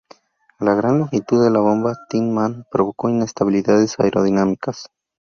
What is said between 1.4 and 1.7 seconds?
de la